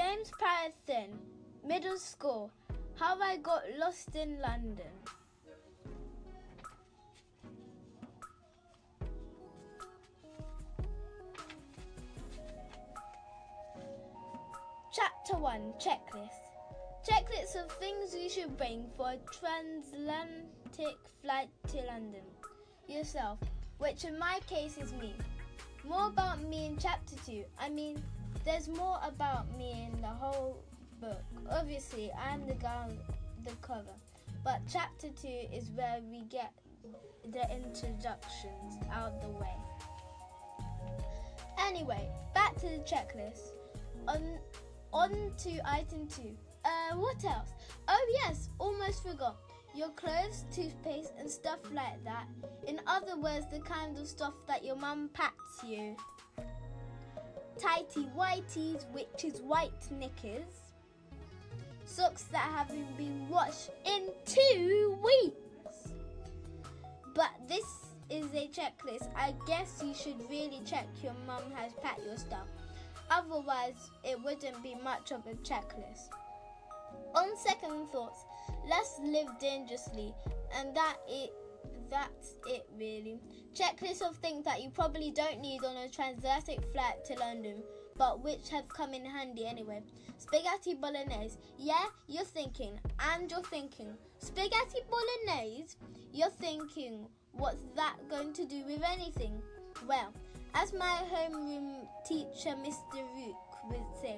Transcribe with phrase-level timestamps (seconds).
[0.00, 1.10] James Patterson,
[1.62, 2.50] Middle School.
[2.98, 4.94] How I got lost in London.
[14.90, 16.48] Chapter 1 Checklist
[17.06, 22.24] Checklist of things you should bring for a transatlantic flight to London.
[22.88, 23.38] Yourself,
[23.76, 25.12] which in my case is me.
[25.86, 27.44] More about me in chapter 2.
[27.58, 28.02] I mean,
[28.44, 30.62] there's more about me in the whole
[31.00, 31.22] book.
[31.50, 32.90] Obviously, I'm the girl
[33.44, 33.94] the cover.
[34.44, 36.52] But chapter 2 is where we get
[37.32, 39.54] the introductions out of the way.
[41.58, 43.52] Anyway, back to the checklist.
[44.08, 44.38] On
[44.92, 46.22] on to item 2.
[46.64, 47.50] Uh what else?
[47.86, 49.36] Oh yes, almost forgot.
[49.74, 52.26] Your clothes, toothpaste and stuff like that.
[52.66, 55.96] In other words, the kind of stuff that your mum packs you.
[57.60, 60.60] Tighty whities, which is white knickers
[61.90, 65.92] socks that haven't been washed in two weeks.
[67.14, 67.64] But this
[68.08, 69.08] is a checklist.
[69.16, 72.46] I guess you should really check your mum has packed your stuff.
[73.10, 76.10] Otherwise, it wouldn't be much of a checklist.
[77.16, 78.24] On second thoughts,
[78.68, 80.14] let's live dangerously,
[80.56, 81.32] and that it
[81.90, 83.20] that's it really.
[83.54, 87.62] Checklist of things that you probably don't need on a transatlantic flight to London
[88.00, 89.82] but which have come in handy anyway.
[90.16, 91.36] Spaghetti bolognese.
[91.58, 92.80] Yeah, you're thinking,
[93.12, 95.76] and you're thinking, spaghetti bolognese?
[96.10, 99.42] You're thinking, what's that going to do with anything?
[99.86, 100.14] Well,
[100.54, 103.04] as my homeroom teacher, Mr.
[103.14, 104.16] Rook, would say,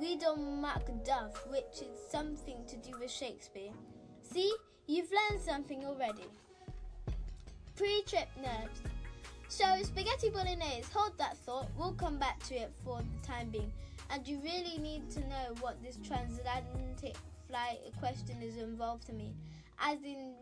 [0.00, 3.72] read on Macduff, which is something to do with Shakespeare.
[4.22, 4.50] See,
[4.86, 6.24] you've learned something already.
[7.78, 8.80] Pre trip nerves.
[9.46, 11.68] So, spaghetti bolognese, hold that thought.
[11.78, 13.72] We'll come back to it for the time being.
[14.10, 17.14] And you really need to know what this transatlantic
[17.48, 19.32] flight question is involved to me.
[19.80, 20.34] As in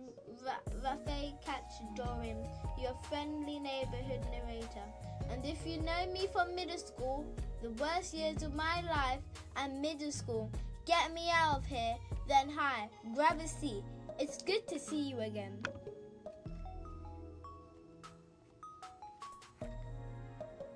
[0.47, 2.43] Ra- Rafael Khatchadorian,
[2.81, 4.87] your friendly neighborhood narrator.
[5.31, 7.27] And if you know me from middle school,
[7.61, 9.21] the worst years of my life
[9.57, 10.51] and middle school,
[10.87, 11.97] get me out of here,
[12.29, 13.85] then hi, grab a seat.
[14.19, 15.59] It's good to see you again.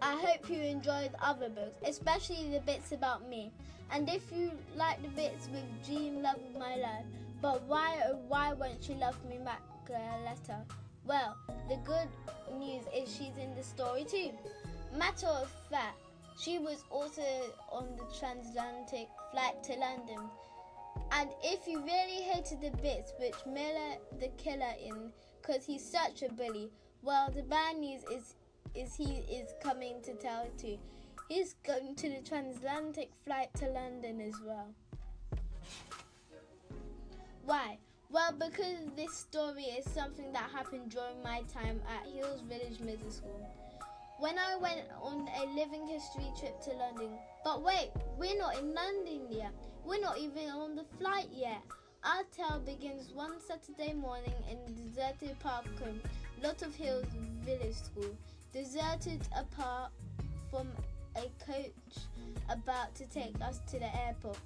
[0.02, 3.52] I hope you enjoyed other books, especially the bits about me.
[3.92, 7.04] And if you like the bits with Jeanne Love of My Life,
[7.42, 9.60] but why oh why won't she love me back
[10.24, 10.60] letter?
[11.06, 11.36] Well,
[11.68, 12.08] the good
[12.58, 14.30] news is she's in the story too.
[14.96, 15.98] Matter of fact,
[16.38, 17.22] she was also
[17.70, 20.30] on the transatlantic flight to London.
[21.12, 26.22] And if you really hated the bits which Miller the killer in, because he's such
[26.22, 26.70] a bully,
[27.02, 28.34] well, the bad news is
[28.74, 30.76] is he is coming to tell it to.
[31.28, 34.68] He's going to the transatlantic flight to London as well.
[37.44, 37.78] Why?
[38.10, 43.10] Well, because this story is something that happened during my time at Hills Village Middle
[43.10, 43.48] School.
[44.18, 47.10] When I went on a living history trip to London.
[47.44, 49.52] But wait, we're not in London yet.
[49.84, 51.62] We're not even on the flight yet.
[52.02, 56.00] Our tale begins one Saturday morning in deserted parkroom,
[56.42, 57.06] Lot of Hills
[57.44, 58.16] Village School
[58.52, 59.92] deserted apart
[60.50, 60.68] from
[61.16, 62.04] a coach
[62.48, 64.38] about to take us to the airport,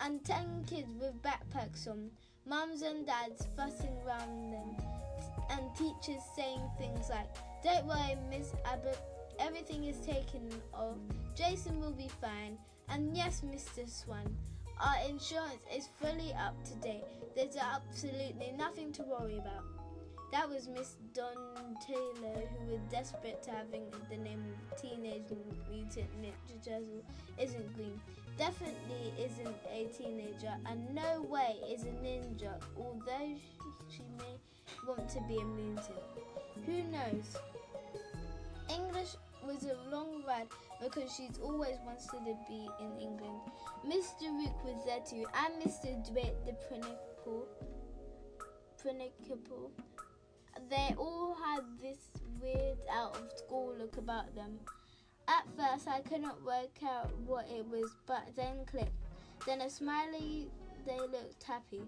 [0.00, 2.10] and ten kids with backpacks on,
[2.46, 4.76] mums and dads fussing around them,
[5.50, 7.28] and teachers saying things like,
[7.62, 8.98] Don't worry, Miss Abbott,
[9.38, 10.96] everything is taken off,
[11.34, 12.58] Jason will be fine,
[12.88, 13.88] and yes, Mr.
[13.88, 14.36] Swan.
[14.80, 17.04] Our insurance is fully up to date.
[17.36, 19.64] There's absolutely nothing to worry about.
[20.32, 25.28] That was Miss Dawn Taylor, who was desperate to having the name of Teenage
[25.70, 27.04] Mutant Ninja Turtle
[27.38, 28.00] isn't green.
[28.38, 33.36] Definitely isn't a teenager, and no way is a ninja, although
[33.90, 36.00] she may want to be a mutant.
[36.64, 37.36] Who knows?
[38.70, 40.48] English was a long ride
[40.82, 43.40] because she's always wanted to be in England.
[43.86, 44.32] Mr.
[44.32, 45.92] Rook was there too, and Mr.
[46.10, 47.46] Dwayne the principal.
[48.82, 49.70] Principal
[50.68, 51.98] they all had this
[52.40, 54.58] weird out of school look about them.
[55.28, 58.90] At first, I couldn't work out what it was, but then clicked.
[59.46, 60.50] Then a smiley,
[60.86, 61.82] they looked happy.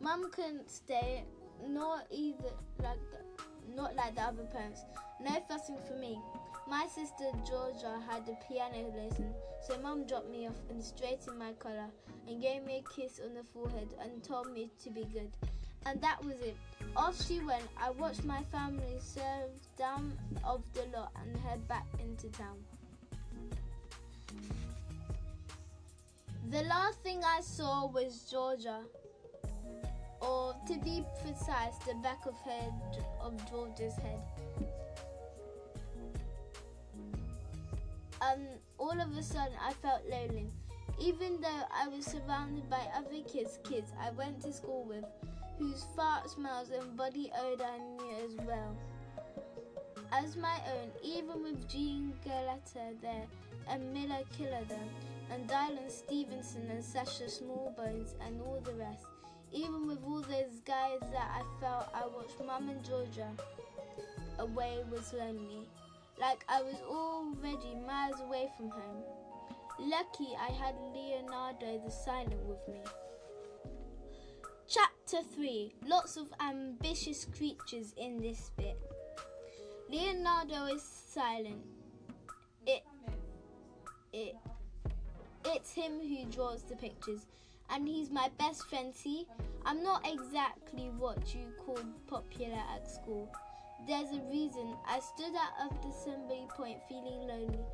[0.00, 1.24] Mum couldn't stay,
[1.66, 4.82] nor either like the, not like the other parents.
[5.20, 6.18] No fussing for me.
[6.68, 9.32] My sister Georgia had a piano lesson,
[9.66, 11.88] so Mum dropped me off and straightened my collar
[12.28, 15.30] and gave me a kiss on the forehead and told me to be good.
[15.86, 16.56] And that was it.
[16.96, 17.64] Off she went.
[17.80, 20.12] I watched my family serve down
[20.44, 22.56] of the lot and head back into town.
[26.50, 28.80] The last thing I saw was Georgia,
[30.20, 32.72] or to be precise, the back of head
[33.20, 34.20] of Georgia's head.
[38.20, 38.46] Um,
[38.78, 40.50] all of a sudden, I felt lonely.
[40.98, 45.04] Even though I was surrounded by other kids, kids I went to school with,
[45.58, 48.76] whose fart smells and body odor I knew as well
[50.12, 53.26] as my own, even with Jeanne Galletta there
[53.68, 54.78] and Miller Killer there,
[55.30, 59.04] and Dylan Stevenson and Sasha Smallbones and all the rest.
[59.52, 63.28] Even with all those guys that I felt I watched Mum and Georgia
[64.38, 65.66] away was lonely.
[66.20, 69.02] Like I was already miles away from home.
[69.78, 72.80] Lucky I had Leonardo the Silent with me.
[75.10, 78.76] Chapter 3 Lots of ambitious creatures in this bit.
[79.88, 81.64] Leonardo is silent.
[82.66, 82.82] It,
[84.12, 84.36] it,
[85.46, 87.26] it's him who draws the pictures,
[87.70, 88.94] and he's my best friend.
[88.94, 89.26] See,
[89.64, 93.32] I'm not exactly what you call popular at school.
[93.86, 97.64] There's a reason I stood out of the assembly point feeling lonely.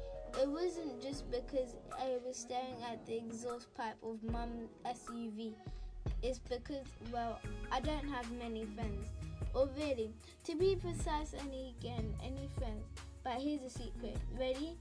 [0.40, 5.54] It wasn't just because I was staring at the exhaust pipe of Mum's SUV.
[6.24, 7.38] It's because, well,
[7.70, 9.10] I don't have many friends.
[9.52, 10.10] Or really,
[10.44, 12.86] to be precise, any again, any friends.
[13.22, 14.16] But here's a secret.
[14.40, 14.78] Ready?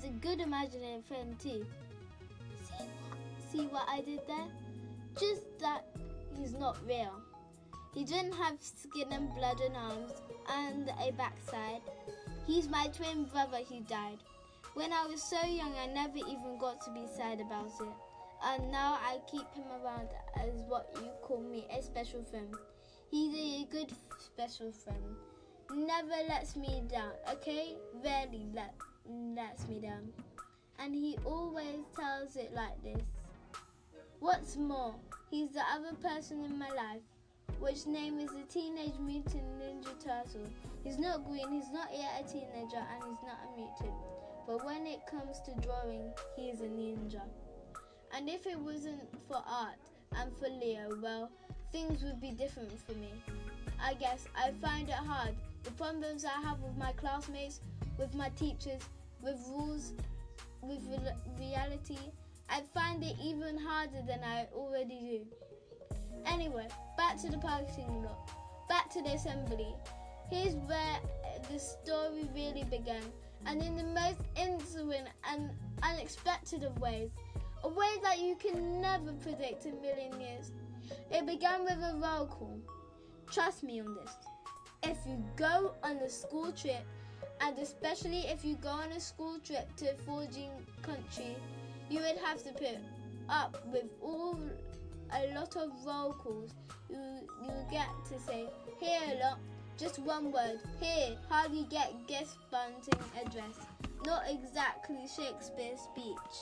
[0.00, 1.64] He's a good imaginary friend too.
[2.62, 3.18] See what,
[3.50, 4.46] see what I did there?
[5.18, 5.84] Just that
[6.38, 7.20] he's not real.
[7.94, 10.12] He didn't have skin and blood and arms
[10.48, 11.82] and a backside.
[12.46, 14.18] He's my twin brother who died.
[14.74, 17.88] When I was so young, I never even got to be sad about it.
[18.42, 22.54] And now I keep him around as what you call me a special friend.
[23.10, 25.02] He's a good special friend.
[25.74, 27.76] Never lets me down, okay?
[28.02, 28.74] Rarely let
[29.08, 30.08] lets me down.
[30.78, 33.02] And he always tells it like this.
[34.20, 34.94] What's more,
[35.30, 37.02] he's the other person in my life,
[37.58, 40.48] which name is the Teenage Mutant Ninja Turtle.
[40.84, 43.96] He's not green, he's not yet a teenager, and he's not a mutant.
[44.46, 47.22] But when it comes to drawing, he is a ninja.
[48.16, 49.76] And if it wasn't for art
[50.16, 51.30] and for Leo, well,
[51.70, 53.12] things would be different for me.
[53.82, 55.34] I guess I find it hard.
[55.62, 57.60] The problems I have with my classmates,
[58.00, 58.80] with my teachers,
[59.22, 59.92] with rules,
[60.62, 61.98] with re- reality,
[62.48, 65.86] I find it even harder than I already do.
[66.24, 66.66] Anyway,
[66.96, 68.30] back to the parking lot,
[68.68, 69.74] back to the assembly.
[70.30, 70.98] Here's where
[71.52, 73.02] the story really began,
[73.46, 75.50] and in the most innocent and
[75.82, 77.10] unexpected of ways,
[77.62, 80.52] a way that you can never predict in million years.
[81.10, 82.58] It began with a roll call.
[83.30, 84.12] Trust me on this.
[84.82, 86.84] If you go on a school trip
[87.40, 90.50] and especially if you go on a school trip to a foraging
[90.82, 91.36] country,
[91.88, 92.78] you would have to put
[93.28, 94.38] up with all
[95.12, 96.50] a lot of roll calls.
[96.88, 96.98] You
[97.42, 98.48] you get to say
[98.80, 99.38] here a lot,
[99.78, 101.16] just one word here.
[101.28, 103.56] Hardly get guest bunting address.
[104.06, 106.36] Not exactly Shakespeare's speech.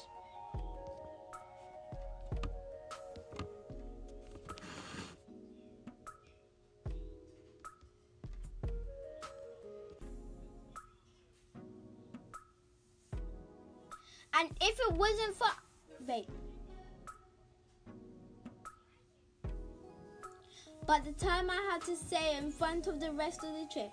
[20.89, 23.91] But the time I had to say in front of the rest of the trip,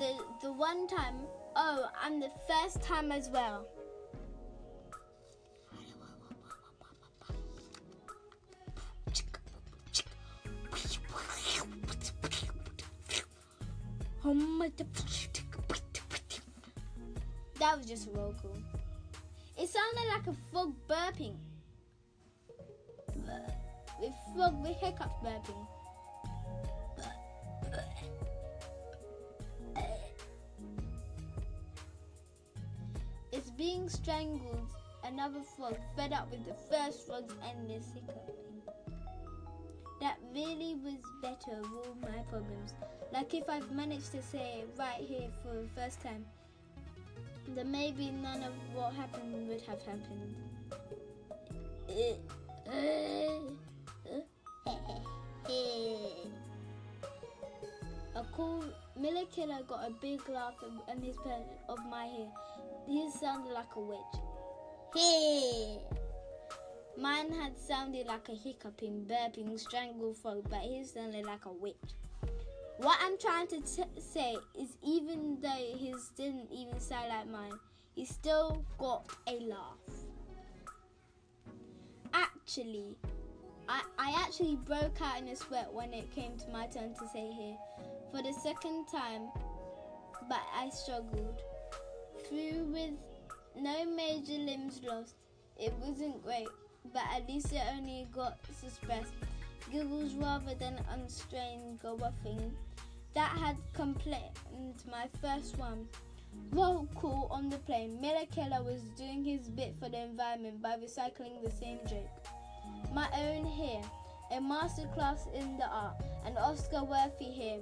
[0.00, 0.12] the,
[0.42, 1.14] the one time,
[1.54, 3.64] oh, and the first time as well.
[17.60, 18.56] That was just real cool.
[19.56, 21.36] It sounded like a frog burping.
[24.00, 25.68] With frog with hiccups burping.
[33.60, 34.66] being strangled,
[35.04, 38.62] another frog fed up with the first frog's endless hiccuping.
[40.00, 42.72] That really was better of all my problems.
[43.12, 46.24] Like if I've managed to say it right here for the first time,
[47.54, 50.34] then maybe none of what happened would have happened.
[58.16, 58.64] A call
[59.00, 60.56] Miller Killer got a big laugh
[60.88, 61.40] and his pen
[61.70, 62.28] of my hair.
[62.86, 63.98] He sounded like a witch.
[64.94, 65.78] Hey!
[66.98, 71.76] Mine had sounded like a hiccuping, burping, strangled throat, but his sounded like a witch.
[72.76, 77.58] What I'm trying to t- say is, even though his didn't even sound like mine,
[77.94, 79.78] he still got a laugh.
[82.12, 82.96] Actually,
[83.66, 87.08] I, I actually broke out in a sweat when it came to my turn to
[87.08, 87.56] say here
[88.10, 89.28] for the second time,
[90.28, 91.40] but I struggled.
[92.28, 92.90] Through with
[93.58, 95.14] no major limbs lost,
[95.58, 96.48] it wasn't great,
[96.92, 99.12] but at least it only got suppressed.
[99.70, 102.52] Giggles rather than unstrained goughing.
[103.14, 104.30] That had completed
[104.90, 105.86] my first one.
[106.52, 108.00] Roll call on the plane.
[108.00, 112.08] Miller Keller was doing his bit for the environment by recycling the same joke.
[112.94, 113.82] My own here,
[114.30, 117.58] a masterclass in the art, an Oscar worthy here,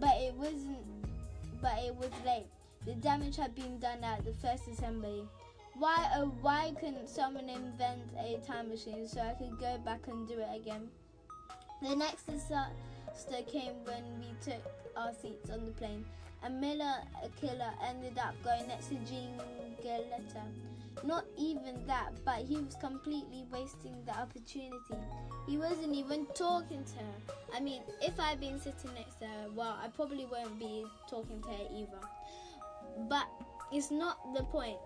[0.00, 0.78] but it wasn't.
[1.60, 2.46] But it was late.
[2.86, 5.26] The damage had been done at the first assembly.
[5.74, 10.26] Why oh why couldn't someone invent a time machine so I could go back and
[10.26, 10.88] do it again?
[11.82, 14.62] The next disaster came when we took
[14.96, 16.04] our seats on the plane
[16.42, 19.40] and Miller A Killer ended up going next to Jeanne
[19.82, 20.42] Galletta.
[21.04, 24.96] Not even that, but he was completely wasting the opportunity.
[25.46, 27.34] He wasn't even talking to her.
[27.54, 31.40] I mean, if I'd been sitting next to her, well, I probably won't be talking
[31.42, 32.00] to her either.
[33.08, 33.26] But
[33.72, 34.78] it's not the point.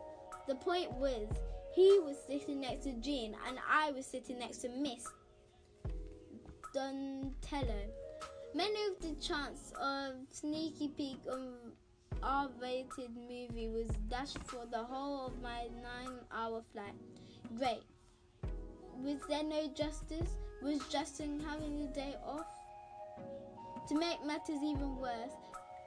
[0.46, 1.28] The point was,
[1.74, 5.06] he was sitting next to Jeanne and I was sitting next to Miss
[6.74, 7.88] Donatello.
[8.54, 11.40] Many of the chance of sneaky peek of
[12.22, 16.94] R-rated movie was dashed for the whole of my nine-hour flight.
[17.58, 17.82] Great.
[19.02, 20.36] Was there no justice?
[20.62, 22.46] Was Justin having a day off?
[23.88, 25.32] To make matters even worse,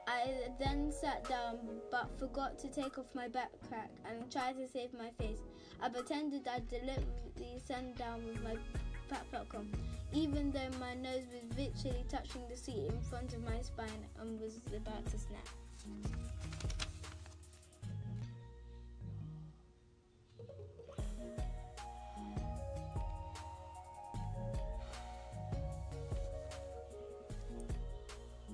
[0.07, 1.57] I then sat down
[1.89, 5.39] but forgot to take off my backpack and tried to save my face.
[5.81, 8.55] I pretended I deliberately sat down with my
[9.09, 9.67] backpack on,
[10.13, 13.87] even though my nose was virtually touching the seat in front of my spine
[14.19, 15.47] and was about to snap.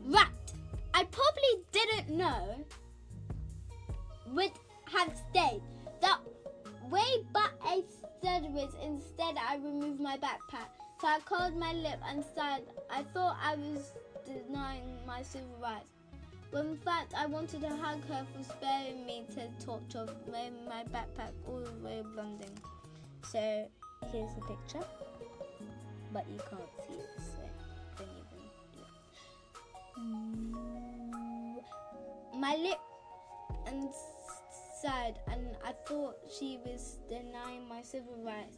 [0.04, 0.28] Right,
[0.94, 2.66] I probably didn't know
[4.34, 4.52] would
[4.86, 5.62] have stayed
[6.02, 6.20] that
[6.90, 7.84] way, but I
[8.22, 10.70] said it instead I removed my backpack.
[11.00, 12.64] So I curled my lip and sighed.
[12.90, 13.94] I thought I was
[14.26, 15.91] denying my civil rights.
[16.52, 20.06] When in fact I wanted to hug her for sparing me to torture
[20.68, 22.58] my backpack all the way blending.
[23.24, 23.70] So
[24.12, 24.86] here's the picture.
[26.14, 27.44] But you can't see it, so
[27.98, 28.10] don't
[29.96, 30.12] even.
[32.38, 32.80] My lip
[33.68, 33.90] and
[34.82, 38.58] side and I thought she was denying my civil rights.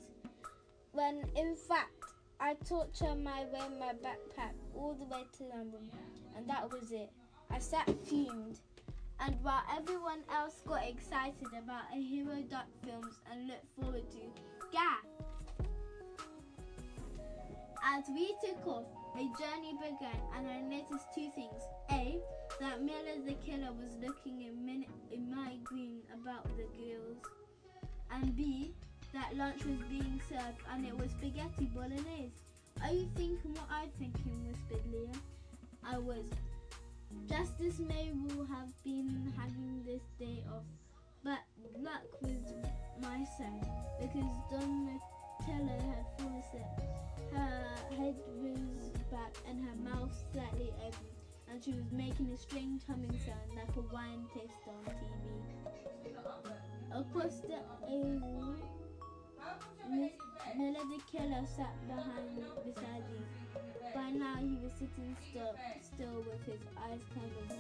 [0.94, 1.92] When in fact
[2.40, 5.92] I tortured my way my backpack all the way to London
[6.36, 7.12] and that was it.
[7.54, 8.60] I sat fumed
[9.20, 14.18] and while everyone else got excited about a hero duck films and looked forward to
[14.72, 15.68] Gah!
[17.86, 21.62] As we took off, a journey began and I noticed two things.
[21.92, 22.18] A,
[22.60, 27.18] that Miller the killer was looking in, min- in my green about the girls.
[28.12, 28.74] And B,
[29.14, 32.34] that lunch was being served and it was spaghetti bolognese.
[32.82, 34.48] Are you thinking what I'm thinking?
[34.48, 35.22] whispered Leah.
[35.86, 36.26] I was.
[37.28, 40.66] Justice May will have been having this day off,
[41.24, 41.40] but
[41.80, 42.54] luck was
[43.02, 43.60] my son
[44.00, 46.64] because Donatello had fallen asleep.
[47.34, 51.08] Her head was back and her mouth slightly open,
[51.50, 55.26] and she was making a strange humming sound like a wine taster on TV.
[56.92, 57.56] Across the
[57.90, 58.34] aisle,
[60.94, 63.73] the killer sat behind beside me.
[63.94, 67.58] By now he was sitting still, still with his eyes kind of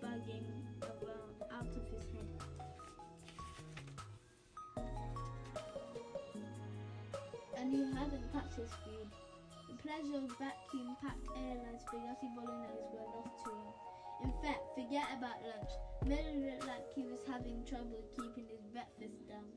[0.00, 0.48] bugging
[0.80, 2.30] around out of his head.
[7.58, 9.08] And he hadn't touched his food.
[9.68, 13.68] The pleasure of vacuum-packed airline spaghetti bolognese were lost to him.
[14.24, 15.72] In fact, forget about lunch.
[16.06, 19.52] Miller looked like he was having trouble keeping his breakfast down.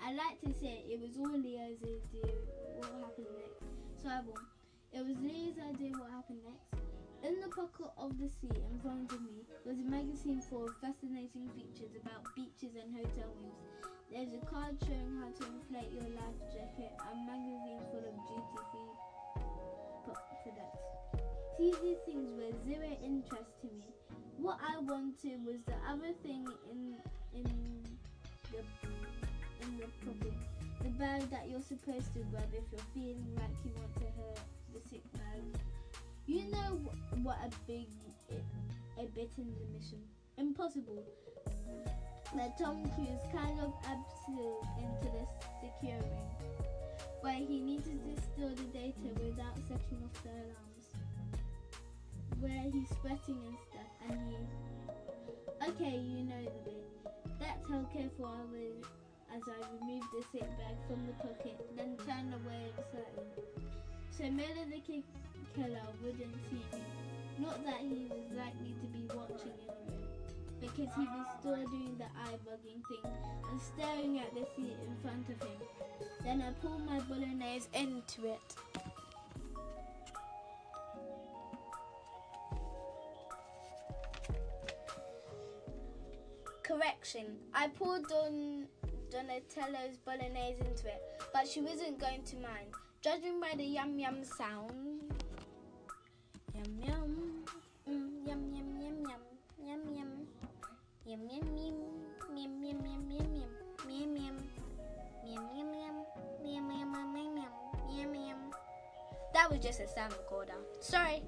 [0.00, 2.30] I like to say it was all Leo's idea
[2.76, 3.66] what happened next.
[4.02, 4.57] So I won.
[4.92, 6.82] It was Leo's idea what happened next.
[7.22, 10.74] In the pocket of the seat in front of me was a magazine full of
[10.80, 13.68] fascinating features about beaches and hotel rooms.
[14.10, 18.58] There's a card showing how to inflate your life jacket, a magazine full of duty
[18.72, 18.94] free
[20.08, 20.80] products.
[21.58, 23.84] These things were zero interest to me.
[24.38, 26.96] What I wanted was the other thing in
[27.34, 27.82] in
[28.52, 28.64] the
[29.60, 30.47] in the pocket,
[30.98, 34.40] bag that you're supposed to grab if you're feeling like you want to hurt
[34.74, 35.42] the sick bag.
[36.26, 36.80] You know
[37.22, 37.86] what a big
[38.98, 40.02] a bit in the mission.
[40.36, 41.04] Impossible.
[42.34, 45.24] That Tom Cruise kind of abseiled into the
[45.62, 46.58] secure ring,
[47.20, 50.86] where he needed to store the data without setting off the alarms.
[52.40, 55.70] Where he's sweating and stuff, and he.
[55.70, 56.86] Okay, you know the bit.
[57.38, 58.84] That's how careful I was
[59.34, 63.44] as I removed the sick bag from the pocket, then turned away slightly.
[64.10, 65.04] So Miller the ki-
[65.54, 66.82] killer wouldn't see me.
[67.38, 70.04] Not that he was likely to be watching anyway,
[70.60, 73.12] because he was still doing the eye bugging thing
[73.50, 75.58] and staring at the seat in front of him.
[76.24, 78.40] Then I pulled my bolognese into it.
[86.64, 87.38] Correction.
[87.54, 88.66] I pulled Don
[89.10, 92.68] Donatello's bolognese into it, but she wasn't going to mind.
[93.00, 95.00] Judging by the yum yum sound.
[96.54, 97.44] Yum yum.
[97.88, 99.22] Mm, yum yum yum yum.
[99.64, 100.26] Yum yum.
[101.06, 101.76] Yum yum yum.
[102.36, 103.52] Yum yum yum yum yum.
[103.88, 104.36] Yum yum.
[105.24, 105.96] Yum yum yum.
[106.44, 108.14] Yum yum yum yum yum.
[108.14, 108.38] Yum.
[109.32, 110.52] That was just a sound recorder.
[110.80, 111.22] Sorry.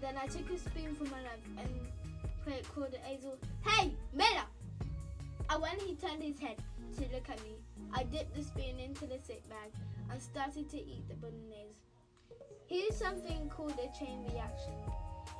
[0.00, 2.03] Then I took a spoon from my knife and
[2.52, 3.38] it called Hazel.
[3.64, 4.46] Hey, Miller!
[5.50, 6.56] And when he turned his head
[6.96, 7.56] to look at me,
[7.92, 9.70] I dipped the spoon into the sick bag
[10.10, 11.76] and started to eat the bolognese.
[12.66, 14.72] Here's something called a chain reaction.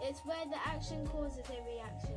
[0.03, 2.17] It's where the action causes a reaction,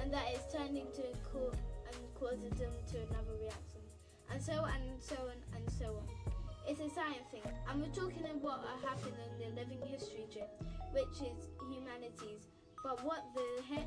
[0.00, 3.82] and that is turned into a co- and causes them to another reaction,
[4.30, 6.32] and so on and so on and so on.
[6.66, 10.50] It's a science thing, and we're talking about what happened in the living history trip,
[10.92, 12.48] which is humanities.
[12.82, 13.86] But what the heck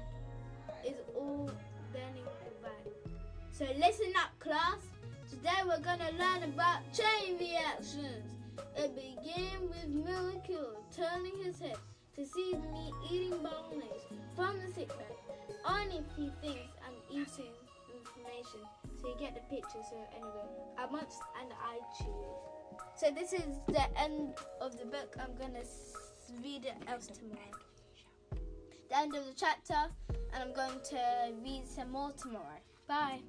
[0.86, 1.50] is all
[1.94, 2.24] learning
[2.60, 2.94] about?
[3.52, 4.82] So listen up, class.
[5.30, 8.26] Today we're gonna learn about chain reactions.
[8.76, 11.78] It began with Miracle turning his head
[12.16, 15.56] to see me eating bolognese from the sick bag.
[15.66, 17.54] Only if he thinks I'm eating
[17.94, 18.62] information,
[19.02, 19.80] so you get the picture.
[19.90, 22.50] So anyway, I must and I choose.
[22.96, 25.16] So this is the end of the book.
[25.20, 25.64] I'm gonna
[26.44, 27.40] read it else tomorrow.
[28.90, 29.92] The end of the chapter,
[30.34, 31.00] and I'm going to
[31.44, 32.60] read some more tomorrow.
[32.88, 33.20] Bye.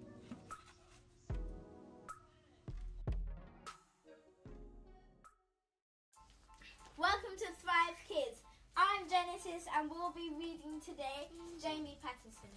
[6.97, 8.43] Welcome to Thrive Kids.
[8.77, 11.29] I'm Genesis, and we'll be reading today
[11.63, 12.51] Jamie Patterson.